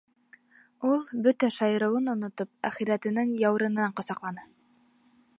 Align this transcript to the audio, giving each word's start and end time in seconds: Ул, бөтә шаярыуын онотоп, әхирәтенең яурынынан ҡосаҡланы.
Ул, 0.91 1.03
бөтә 1.25 1.49
шаярыуын 1.57 2.09
онотоп, 2.13 2.49
әхирәтенең 2.69 3.35
яурынынан 3.41 3.93
ҡосаҡланы. 4.01 4.47